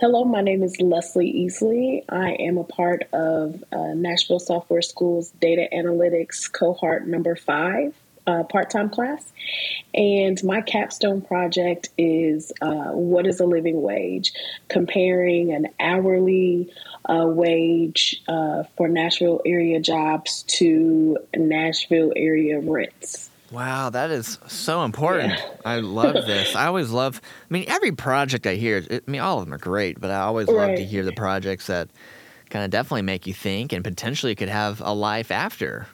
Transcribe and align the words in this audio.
Hello, 0.00 0.22
my 0.22 0.42
name 0.42 0.62
is 0.62 0.80
Lesley 0.80 1.32
Easley. 1.32 2.04
I 2.08 2.34
am 2.34 2.56
a 2.56 2.62
part 2.62 3.08
of 3.12 3.64
uh, 3.72 3.94
Nashville 3.94 4.38
Software 4.38 4.80
School's 4.80 5.32
Data 5.40 5.66
Analytics 5.74 6.52
Cohort 6.52 7.08
Number 7.08 7.34
Five 7.34 7.94
uh, 8.24 8.44
part 8.44 8.70
time 8.70 8.90
class. 8.90 9.32
And 9.92 10.40
my 10.44 10.60
capstone 10.60 11.20
project 11.20 11.88
is 11.98 12.52
uh, 12.60 12.92
What 12.92 13.26
is 13.26 13.40
a 13.40 13.44
Living 13.44 13.82
Wage? 13.82 14.32
Comparing 14.68 15.52
an 15.52 15.66
hourly 15.80 16.72
uh, 17.04 17.26
wage 17.26 18.22
uh, 18.28 18.62
for 18.76 18.86
Nashville 18.86 19.40
area 19.44 19.80
jobs 19.80 20.44
to 20.58 21.18
Nashville 21.36 22.12
area 22.14 22.60
rents. 22.60 23.30
Wow, 23.50 23.90
that 23.90 24.10
is 24.10 24.38
so 24.46 24.84
important. 24.84 25.30
Yeah. 25.30 25.50
I 25.64 25.80
love 25.80 26.14
this. 26.26 26.54
I 26.54 26.66
always 26.66 26.90
love. 26.90 27.20
I 27.24 27.52
mean, 27.52 27.64
every 27.68 27.92
project 27.92 28.46
I 28.46 28.54
hear. 28.54 28.84
I 28.90 29.00
mean, 29.06 29.20
all 29.20 29.38
of 29.38 29.44
them 29.44 29.54
are 29.54 29.58
great, 29.58 30.00
but 30.00 30.10
I 30.10 30.20
always 30.20 30.48
right. 30.48 30.68
love 30.68 30.76
to 30.76 30.84
hear 30.84 31.04
the 31.04 31.12
projects 31.12 31.66
that 31.68 31.88
kind 32.50 32.64
of 32.64 32.70
definitely 32.70 33.02
make 33.02 33.26
you 33.26 33.34
think 33.34 33.72
and 33.72 33.84
potentially 33.84 34.34
could 34.34 34.48
have 34.48 34.80
a 34.80 34.92
life 34.92 35.30
after. 35.30 35.86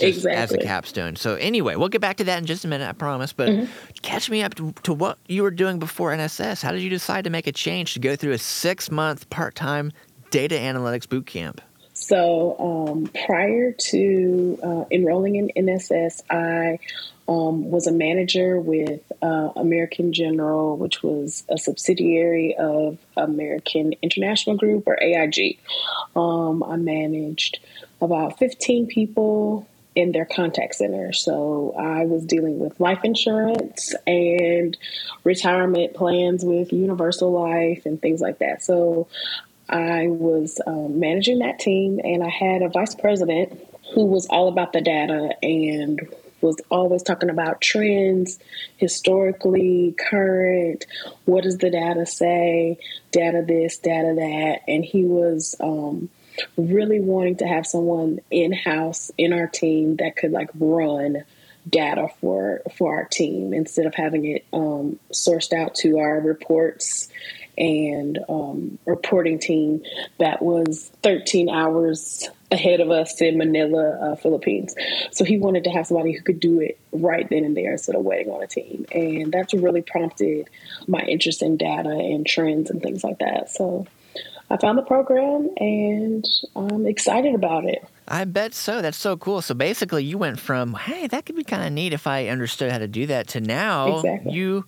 Exactly. 0.00 0.32
As 0.36 0.52
a 0.52 0.58
capstone. 0.58 1.14
So 1.14 1.36
anyway, 1.36 1.76
we'll 1.76 1.88
get 1.88 2.00
back 2.00 2.16
to 2.16 2.24
that 2.24 2.38
in 2.38 2.46
just 2.46 2.64
a 2.64 2.68
minute, 2.68 2.88
I 2.88 2.92
promise. 2.92 3.32
But 3.32 3.48
mm-hmm. 3.48 3.70
catch 4.02 4.28
me 4.28 4.42
up 4.42 4.54
to, 4.56 4.72
to 4.82 4.92
what 4.92 5.18
you 5.28 5.44
were 5.44 5.52
doing 5.52 5.78
before 5.78 6.10
NSS. 6.10 6.62
How 6.62 6.72
did 6.72 6.82
you 6.82 6.90
decide 6.90 7.22
to 7.24 7.30
make 7.30 7.46
a 7.46 7.52
change 7.52 7.94
to 7.94 8.00
go 8.00 8.16
through 8.16 8.32
a 8.32 8.38
six 8.38 8.90
month 8.90 9.30
part 9.30 9.54
time 9.54 9.92
data 10.30 10.56
analytics 10.56 11.08
boot 11.08 11.26
camp? 11.26 11.60
So 11.94 12.56
um, 12.58 13.10
prior 13.26 13.72
to 13.72 14.58
uh, 14.62 14.84
enrolling 14.90 15.36
in 15.36 15.50
NSS, 15.56 16.22
I 16.28 16.80
um, 17.28 17.70
was 17.70 17.86
a 17.86 17.92
manager 17.92 18.60
with 18.60 19.00
uh, 19.22 19.50
American 19.56 20.12
General, 20.12 20.76
which 20.76 21.02
was 21.02 21.44
a 21.48 21.56
subsidiary 21.56 22.56
of 22.58 22.98
American 23.16 23.94
International 24.02 24.56
Group 24.56 24.86
or 24.86 25.00
AIG. 25.00 25.58
Um, 26.14 26.62
I 26.64 26.76
managed 26.76 27.60
about 28.00 28.38
15 28.38 28.88
people 28.88 29.66
in 29.94 30.10
their 30.12 30.24
contact 30.24 30.74
center. 30.74 31.12
So 31.12 31.74
I 31.78 32.04
was 32.06 32.24
dealing 32.24 32.58
with 32.58 32.80
life 32.80 33.04
insurance 33.04 33.94
and 34.06 34.76
retirement 35.22 35.94
plans 35.94 36.44
with 36.44 36.72
Universal 36.72 37.32
Life 37.32 37.86
and 37.86 38.02
things 38.02 38.20
like 38.20 38.40
that. 38.40 38.62
So 38.62 39.06
I 39.68 40.08
was 40.08 40.60
um, 40.66 41.00
managing 41.00 41.38
that 41.38 41.58
team, 41.58 42.00
and 42.02 42.22
I 42.22 42.28
had 42.28 42.62
a 42.62 42.68
vice 42.68 42.94
president 42.94 43.58
who 43.94 44.06
was 44.06 44.26
all 44.26 44.48
about 44.48 44.72
the 44.72 44.80
data 44.80 45.34
and 45.42 46.00
was 46.40 46.60
always 46.70 47.02
talking 47.02 47.30
about 47.30 47.60
trends, 47.60 48.38
historically, 48.76 49.94
current, 49.98 50.86
what 51.24 51.44
does 51.44 51.58
the 51.58 51.70
data 51.70 52.04
say, 52.04 52.78
data 53.10 53.42
this, 53.46 53.78
data 53.78 54.14
that. 54.16 54.60
And 54.68 54.84
he 54.84 55.04
was 55.04 55.56
um, 55.60 56.10
really 56.56 57.00
wanting 57.00 57.36
to 57.36 57.46
have 57.46 57.66
someone 57.66 58.20
in 58.30 58.52
house 58.52 59.10
in 59.16 59.32
our 59.32 59.46
team 59.46 59.96
that 59.96 60.16
could 60.16 60.32
like 60.32 60.50
run 60.54 61.24
data 61.66 62.08
for 62.20 62.60
for 62.76 62.94
our 62.94 63.06
team 63.06 63.54
instead 63.54 63.86
of 63.86 63.94
having 63.94 64.26
it 64.26 64.44
um, 64.52 64.98
sourced 65.10 65.50
out 65.52 65.74
to 65.74 65.98
our 65.98 66.20
reports 66.20 67.08
and 67.56 68.18
um, 68.28 68.78
reporting 68.86 69.38
team 69.38 69.82
that 70.18 70.42
was 70.42 70.90
13 71.02 71.48
hours 71.48 72.28
ahead 72.50 72.80
of 72.80 72.90
us 72.90 73.20
in 73.20 73.36
Manila, 73.36 74.12
uh, 74.12 74.16
Philippines. 74.16 74.74
So 75.12 75.24
he 75.24 75.38
wanted 75.38 75.64
to 75.64 75.70
have 75.70 75.86
somebody 75.86 76.12
who 76.12 76.22
could 76.22 76.40
do 76.40 76.60
it 76.60 76.78
right 76.92 77.28
then 77.28 77.44
and 77.44 77.56
there 77.56 77.72
instead 77.72 77.96
of 77.96 78.02
waiting 78.02 78.32
on 78.32 78.42
a 78.42 78.46
team. 78.46 78.86
And 78.92 79.32
that's 79.32 79.52
really 79.54 79.82
prompted 79.82 80.48
my 80.86 81.00
interest 81.00 81.42
in 81.42 81.56
data 81.56 81.90
and 81.90 82.26
trends 82.26 82.70
and 82.70 82.82
things 82.82 83.04
like 83.04 83.18
that. 83.18 83.50
So 83.50 83.86
I 84.50 84.56
found 84.56 84.78
the 84.78 84.82
program 84.82 85.50
and 85.56 86.24
I'm 86.54 86.86
excited 86.86 87.34
about 87.34 87.64
it. 87.64 87.84
I 88.06 88.24
bet 88.24 88.54
so. 88.54 88.82
That's 88.82 88.98
so 88.98 89.16
cool. 89.16 89.40
So 89.40 89.54
basically, 89.54 90.04
you 90.04 90.18
went 90.18 90.38
from 90.38 90.74
"Hey, 90.74 91.06
that 91.06 91.24
could 91.24 91.36
be 91.36 91.44
kind 91.44 91.64
of 91.66 91.72
neat 91.72 91.94
if 91.94 92.06
I 92.06 92.28
understood 92.28 92.70
how 92.70 92.78
to 92.78 92.86
do 92.86 93.06
that" 93.06 93.28
to 93.28 93.40
now 93.40 93.96
exactly. 93.96 94.32
you, 94.32 94.66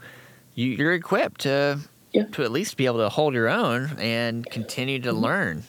you 0.54 0.68
you're 0.70 0.94
equipped 0.94 1.42
to 1.42 1.78
yeah. 2.16 2.24
to 2.32 2.42
at 2.42 2.50
least 2.50 2.76
be 2.76 2.86
able 2.86 2.98
to 2.98 3.08
hold 3.10 3.34
your 3.34 3.48
own 3.48 3.96
and 3.98 4.48
continue 4.50 4.98
to 5.00 5.10
mm-hmm. 5.10 5.22
learn. 5.22 5.62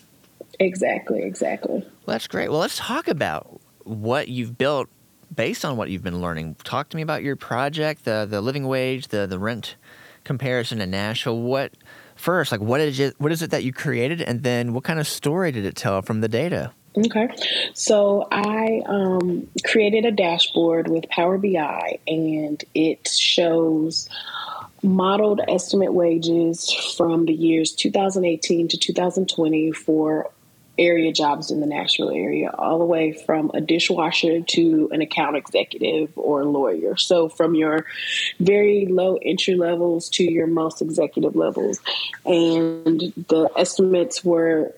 Exactly, 0.59 1.22
exactly. 1.22 1.80
Well, 1.81 2.13
that's 2.13 2.28
great. 2.28 2.50
Well, 2.50 2.59
let's 2.59 2.78
talk 2.78 3.08
about 3.08 3.59
what 3.84 4.30
you've 4.30 4.57
built 4.57 4.88
based 5.34 5.66
on 5.66 5.75
what 5.75 5.90
you've 5.90 6.03
been 6.03 6.22
learning. 6.22 6.56
Talk 6.63 6.90
to 6.90 6.97
me 6.97 7.03
about 7.03 7.22
your 7.22 7.36
project, 7.36 8.06
the 8.06 8.25
the 8.30 8.41
living 8.41 8.66
wage, 8.68 9.09
the 9.09 9.28
the 9.28 9.38
rent 9.38 9.75
comparison 10.24 10.80
in 10.81 10.90
Nashville. 10.90 11.40
What 11.40 11.74
first, 12.16 12.52
like 12.52 12.62
what 12.62 12.80
is 12.80 13.00
it 13.00 13.16
what 13.19 13.31
is 13.31 13.41
it 13.41 13.52
that 13.52 13.63
you 13.63 13.74
created 13.74 14.22
and 14.22 14.41
then 14.41 14.74
what 14.74 14.86
kind 14.86 15.00
of 15.00 15.07
story 15.07 15.52
did 15.52 15.66
it 15.66 15.75
tell 15.75 16.02
from 16.02 16.22
the 16.22 16.30
data? 16.30 16.72
Okay. 16.97 17.28
So 17.74 18.28
I 18.31 18.81
um, 18.88 19.47
created 19.66 20.06
a 20.06 20.12
dashboard 20.12 20.88
with 20.88 21.07
Power 21.09 21.38
BI 21.38 22.00
and 22.07 22.63
it 22.74 23.07
shows 23.07 24.09
modeled 24.83 25.41
estimate 25.47 25.93
wages 25.93 26.71
from 26.97 27.25
the 27.25 27.33
years 27.33 27.71
2018 27.73 28.67
to 28.69 28.77
2020 28.77 29.71
for 29.71 30.29
area 30.77 31.11
jobs 31.11 31.51
in 31.51 31.59
the 31.59 31.65
Nashville 31.65 32.11
area, 32.11 32.51
all 32.57 32.77
the 32.77 32.85
way 32.85 33.11
from 33.11 33.51
a 33.53 33.61
dishwasher 33.61 34.41
to 34.41 34.89
an 34.91 35.01
account 35.01 35.35
executive 35.35 36.11
or 36.15 36.45
lawyer. 36.45 36.95
So, 36.97 37.29
from 37.29 37.55
your 37.55 37.85
very 38.39 38.85
low 38.85 39.17
entry 39.21 39.55
levels 39.55 40.09
to 40.09 40.23
your 40.23 40.47
most 40.47 40.81
executive 40.81 41.35
levels. 41.35 41.79
And 42.25 42.99
the 43.27 43.49
estimates 43.57 44.23
were 44.23 44.73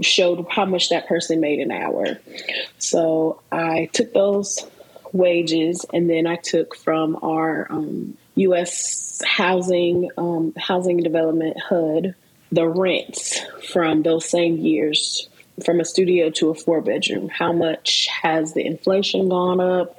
showed 0.00 0.44
how 0.50 0.64
much 0.64 0.88
that 0.88 1.06
person 1.06 1.40
made 1.40 1.60
an 1.60 1.70
hour. 1.70 2.18
So, 2.78 3.40
I 3.52 3.90
took 3.92 4.12
those 4.12 4.66
wages 5.14 5.86
and 5.92 6.10
then 6.10 6.26
I 6.26 6.36
took 6.36 6.74
from 6.74 7.16
our 7.22 7.66
um, 7.70 8.18
U.S. 8.34 9.22
housing, 9.24 10.10
um, 10.18 10.52
housing 10.58 10.98
development 10.98 11.56
HUD, 11.60 12.14
the 12.50 12.66
rents 12.66 13.40
from 13.72 14.02
those 14.02 14.28
same 14.28 14.56
years 14.58 15.28
from 15.64 15.78
a 15.78 15.84
studio 15.84 16.30
to 16.30 16.50
a 16.50 16.54
four 16.54 16.80
bedroom. 16.80 17.28
How 17.28 17.52
much 17.52 18.08
has 18.22 18.54
the 18.54 18.66
inflation 18.66 19.28
gone 19.28 19.60
up 19.60 19.96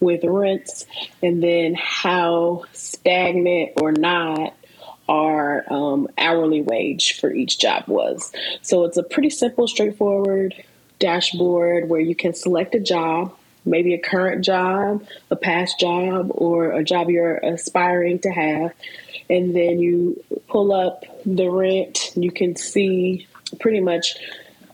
with 0.00 0.24
rents? 0.24 0.86
And 1.22 1.42
then 1.42 1.76
how 1.78 2.64
stagnant 2.72 3.80
or 3.80 3.92
not 3.92 4.54
our 5.08 5.64
um, 5.72 6.08
hourly 6.18 6.62
wage 6.62 7.18
for 7.18 7.32
each 7.32 7.58
job 7.58 7.84
was. 7.86 8.32
So 8.62 8.84
it's 8.84 8.96
a 8.96 9.02
pretty 9.02 9.30
simple, 9.30 9.68
straightforward 9.68 10.54
dashboard 10.98 11.88
where 11.88 12.00
you 12.00 12.16
can 12.16 12.34
select 12.34 12.74
a 12.74 12.80
job 12.80 13.34
maybe 13.68 13.94
a 13.94 13.98
current 13.98 14.44
job, 14.44 15.04
a 15.30 15.36
past 15.36 15.78
job, 15.78 16.30
or 16.30 16.72
a 16.72 16.84
job 16.84 17.10
you're 17.10 17.36
aspiring 17.36 18.18
to 18.20 18.30
have. 18.30 18.72
And 19.30 19.54
then 19.54 19.78
you 19.78 20.22
pull 20.48 20.72
up 20.72 21.04
the 21.24 21.48
rent, 21.48 22.12
you 22.16 22.30
can 22.30 22.56
see 22.56 23.26
pretty 23.60 23.80
much 23.80 24.16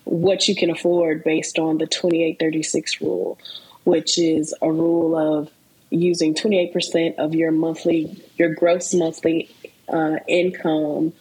what 0.05 0.49
you 0.49 0.55
can 0.55 0.71
afford 0.71 1.25
based 1.25 1.59
on 1.59 1.79
the 1.79 1.87
2836 1.87 3.01
rule, 3.01 3.39
which 3.85 4.19
is 4.19 4.55
a 4.63 4.71
rule 4.71 5.17
of 5.17 5.51
using 5.91 6.35
28% 6.35 7.17
of 7.17 7.35
your 7.35 7.51
monthly, 7.51 8.23
your 8.37 8.55
gross 8.55 8.95
monthly 8.95 9.51
uh, 9.89 10.17
income 10.29 11.13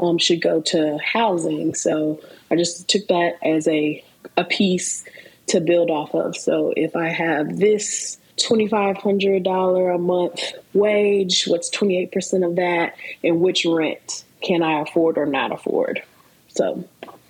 um, 0.00 0.18
should 0.18 0.40
go 0.40 0.60
to 0.60 0.98
housing. 0.98 1.74
So 1.74 2.20
I 2.50 2.56
just 2.56 2.88
took 2.88 3.06
that 3.08 3.38
as 3.42 3.66
a 3.68 4.04
a 4.36 4.44
piece 4.44 5.04
to 5.48 5.60
build 5.60 5.90
off 5.90 6.14
of. 6.14 6.36
So 6.36 6.72
if 6.76 6.96
I 6.96 7.08
have 7.08 7.58
this 7.58 8.18
$2,500 8.38 9.94
a 9.94 9.98
month 9.98 10.40
wage, 10.72 11.44
what's 11.46 11.70
28% 11.70 12.46
of 12.46 12.56
that, 12.56 12.96
and 13.24 13.40
which 13.40 13.64
rent 13.64 14.24
can 14.42 14.62
I 14.62 14.80
afford 14.80 15.18
or 15.18 15.26
not 15.26 15.52
afford? 15.52 16.02
So 16.48 16.84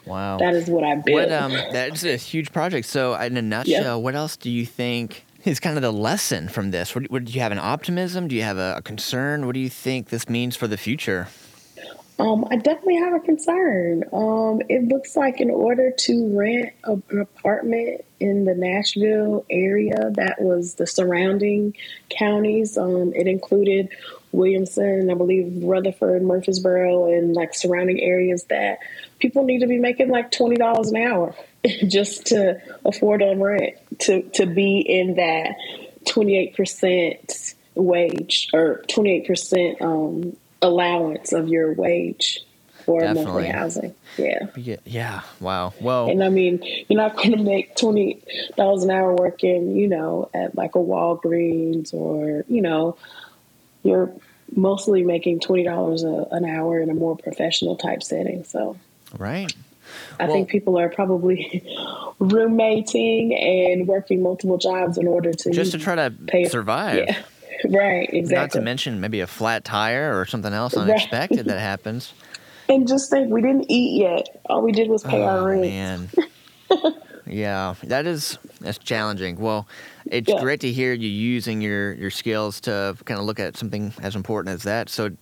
Wow, 0.09 0.39
that 0.39 0.55
is 0.55 0.69
what 0.69 0.85
I 0.85 0.95
built. 0.97 1.29
What, 1.29 1.33
um, 1.33 1.53
that's 1.53 2.03
a 2.03 2.17
huge 2.17 2.51
project. 2.51 2.87
So, 2.87 3.15
in 3.15 3.37
a 3.37 3.43
nutshell, 3.43 3.83
yeah. 3.83 3.95
what 3.95 4.15
else 4.15 4.37
do 4.39 4.51
you 4.51 4.65
think 4.65 5.27
is 5.45 5.61
kind 5.61 5.77
of 5.77 5.83
the 5.83 5.93
lesson 5.93 6.49
from 6.49 6.71
this? 6.71 6.95
What, 6.95 7.11
what, 7.11 7.27
do 7.27 7.33
you 7.33 7.41
have 7.41 7.53
an 7.53 7.59
optimism? 7.59 8.27
Do 8.27 8.35
you 8.35 8.43
have 8.43 8.57
a, 8.57 8.77
a 8.79 8.83
concern? 8.83 9.47
What 9.47 9.53
do 9.53 9.61
you 9.61 9.69
think 9.69 10.09
this 10.09 10.29
means 10.29 10.57
for 10.57 10.67
the 10.67 10.79
future? 10.79 11.29
Um, 12.19 12.47
I 12.51 12.57
definitely 12.57 12.97
have 12.97 13.13
a 13.15 13.21
concern. 13.21 14.05
Um, 14.13 14.61
it 14.69 14.89
looks 14.89 15.15
like 15.17 15.41
in 15.41 15.51
order 15.51 15.93
to 15.93 16.37
rent 16.37 16.73
a, 16.83 16.93
an 17.11 17.21
apartment 17.21 18.05
in 18.19 18.45
the 18.45 18.55
Nashville 18.55 19.47
area, 19.49 20.11
that 20.15 20.41
was 20.41 20.75
the 20.75 20.87
surrounding 20.87 21.77
counties. 22.11 22.77
Um, 22.77 23.13
it 23.15 23.29
included 23.29 23.91
Williamson, 24.33 25.11
I 25.11 25.15
believe 25.15 25.63
Rutherford, 25.63 26.23
Murfreesboro, 26.23 27.07
and 27.07 27.35
like 27.35 27.55
surrounding 27.55 28.01
areas 28.01 28.45
that 28.45 28.81
people 29.21 29.45
need 29.45 29.61
to 29.61 29.69
be 29.69 29.79
making 29.79 30.09
like 30.09 30.33
twenty 30.33 30.57
dollars 30.57 30.91
an 30.91 30.97
hour 30.97 31.37
just 31.87 32.27
to 32.27 32.61
afford 32.85 33.23
on 33.23 33.41
rent 33.41 33.77
to 34.01 34.23
to 34.31 34.47
be 34.47 34.81
in 34.81 35.15
that 35.15 35.55
twenty 36.05 36.37
eight 36.37 36.57
percent 36.57 37.55
wage 37.77 38.49
or 38.53 38.83
twenty 38.89 39.13
eight 39.13 39.27
percent 39.27 39.81
um, 39.81 40.37
allowance 40.63 41.33
of 41.33 41.49
your 41.49 41.73
wage. 41.73 42.45
for 42.85 43.01
definitely. 43.01 43.25
monthly 43.25 43.47
housing. 43.49 43.95
Yeah. 44.17 44.47
yeah. 44.57 44.77
Yeah. 44.87 45.21
Wow. 45.41 45.75
Well, 45.81 46.09
and 46.09 46.25
I 46.25 46.31
mean, 46.31 46.63
you're 46.89 47.01
not 47.01 47.17
going 47.17 47.33
to 47.33 47.43
make 47.43 47.77
twenty 47.77 48.23
dollars 48.57 48.83
an 48.83 48.91
hour 48.91 49.15
working, 49.15 49.77
you 49.77 49.89
know, 49.89 50.31
at 50.33 50.57
like 50.57 50.75
a 50.75 50.79
Walgreens 50.79 51.93
or 51.93 52.45
you 52.49 52.63
know, 52.63 52.97
you're 53.83 54.11
mostly 54.57 55.05
making 55.05 55.41
twenty 55.41 55.65
dollars 55.65 56.03
an 56.03 56.45
hour 56.47 56.81
in 56.81 56.89
a 56.89 56.95
more 56.95 57.17
professional 57.17 57.77
type 57.77 58.03
setting. 58.03 58.45
So. 58.45 58.79
Right. 59.19 59.53
I 60.21 60.25
well, 60.25 60.35
think 60.35 60.49
people 60.49 60.79
are 60.79 60.89
probably 60.89 61.63
roommating 62.19 63.35
and 63.35 63.87
working 63.87 64.23
multiple 64.23 64.59
jobs 64.59 64.99
in 64.99 65.07
order 65.07 65.33
to 65.33 65.51
just 65.51 65.73
to 65.73 65.79
try 65.79 65.95
to 65.95 66.11
pay 66.11 66.45
survive. 66.47 67.05
Yeah. 67.07 67.23
Right, 67.69 68.09
exactly. 68.13 68.37
Not 68.37 68.51
to 68.53 68.61
mention 68.61 69.01
maybe 69.01 69.21
a 69.21 69.27
flat 69.27 69.65
tire 69.65 70.19
or 70.19 70.27
something 70.27 70.53
else 70.53 70.75
unexpected 70.75 71.39
right. 71.39 71.47
that 71.47 71.61
happens. 71.61 72.13
And 72.71 72.87
just 72.87 73.09
think, 73.09 73.33
we 73.33 73.41
didn't 73.41 73.71
eat 73.71 73.99
yet. 74.03 74.43
All 74.45 74.61
we 74.61 74.73
did 74.73 74.91
was 74.91 75.03
pay 75.03 75.23
oh, 75.23 75.27
our 75.27 75.49
rent. 75.49 75.63
Man. 75.63 76.11
yeah, 77.27 77.75
that 77.85 78.07
is 78.07 78.39
that's 78.61 78.77
challenging. 78.77 79.39
Well, 79.39 79.67
it's 80.05 80.29
yeah. 80.29 80.39
great 80.39 80.61
to 80.61 80.71
hear 80.71 80.93
you 80.93 81.09
using 81.09 81.63
your 81.63 81.95
your 81.95 82.11
skills 82.11 82.61
to 82.61 82.95
kind 83.07 83.19
of 83.19 83.25
look 83.25 83.41
at 83.41 83.57
something 83.57 83.95
as 84.03 84.15
important 84.15 84.55
as 84.55 84.65
that. 84.65 84.91
So, 84.91 85.13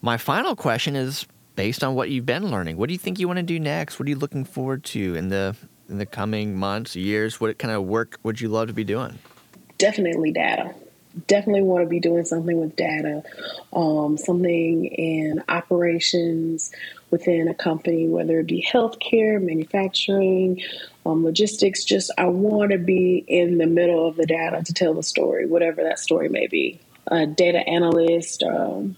my 0.00 0.16
final 0.16 0.56
question 0.56 0.96
is 0.96 1.26
based 1.56 1.84
on 1.84 1.94
what 1.94 2.08
you've 2.08 2.24
been 2.24 2.50
learning. 2.50 2.78
What 2.78 2.86
do 2.88 2.94
you 2.94 2.98
think 2.98 3.18
you 3.18 3.26
want 3.26 3.36
to 3.36 3.42
do 3.42 3.60
next? 3.60 3.98
What 3.98 4.06
are 4.06 4.10
you 4.10 4.16
looking 4.16 4.46
forward 4.46 4.82
to 4.84 5.14
in 5.14 5.28
the 5.28 5.54
in 5.90 5.98
the 5.98 6.06
coming 6.06 6.56
months, 6.56 6.96
years? 6.96 7.38
What 7.38 7.58
kind 7.58 7.74
of 7.74 7.84
work 7.84 8.18
would 8.22 8.40
you 8.40 8.48
love 8.48 8.68
to 8.68 8.72
be 8.72 8.84
doing? 8.84 9.18
Definitely 9.76 10.32
data 10.32 10.74
definitely 11.26 11.62
want 11.62 11.84
to 11.84 11.88
be 11.88 12.00
doing 12.00 12.24
something 12.24 12.58
with 12.58 12.76
data, 12.76 13.22
um, 13.72 14.16
something 14.16 14.86
in 14.86 15.42
operations 15.48 16.72
within 17.10 17.48
a 17.48 17.54
company, 17.54 18.08
whether 18.08 18.40
it 18.40 18.46
be 18.46 18.66
healthcare, 18.68 19.40
manufacturing, 19.40 20.60
um, 21.06 21.24
logistics. 21.24 21.84
Just 21.84 22.10
I 22.18 22.26
want 22.26 22.72
to 22.72 22.78
be 22.78 23.24
in 23.26 23.58
the 23.58 23.66
middle 23.66 24.08
of 24.08 24.16
the 24.16 24.26
data 24.26 24.62
to 24.64 24.72
tell 24.74 24.94
the 24.94 25.02
story, 25.02 25.46
whatever 25.46 25.82
that 25.82 25.98
story 25.98 26.28
may 26.28 26.46
be. 26.46 26.80
A 27.08 27.26
data 27.26 27.58
analyst, 27.58 28.42
um, 28.42 28.96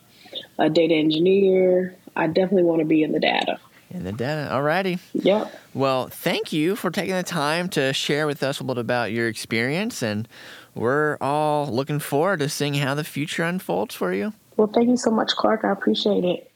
a 0.59 0.71
data 0.71 0.95
engineer. 0.95 1.97
I 2.15 2.29
definitely 2.29 2.63
want 2.63 2.81
to 2.81 2.87
be 2.87 3.03
in 3.03 3.13
the 3.13 3.21
data. 3.21 3.59
In 3.91 4.05
the 4.05 4.13
data. 4.13 4.51
Alrighty. 4.51 4.99
Yep. 5.15 5.55
Well, 5.75 6.09
thank 6.09 6.53
you 6.53 6.77
for 6.77 6.91
taking 6.91 7.15
the 7.15 7.23
time 7.23 7.69
to 7.71 7.93
share 7.93 8.27
with 8.27 8.43
us 8.43 8.61
a 8.61 8.65
little 8.65 8.81
about 8.81 9.13
your 9.13 9.29
experience 9.29 10.03
and 10.03 10.27
we're 10.75 11.17
all 11.21 11.67
looking 11.69 12.01
forward 12.01 12.41
to 12.41 12.49
seeing 12.49 12.75
how 12.75 12.95
the 12.95 13.05
future 13.05 13.45
unfolds 13.45 13.95
for 13.95 14.13
you. 14.13 14.33
Well, 14.57 14.69
thank 14.69 14.89
you 14.89 14.97
so 14.97 15.11
much, 15.11 15.35
Clark. 15.37 15.65
I 15.65 15.71
appreciate 15.71 16.25
it. 16.25 16.51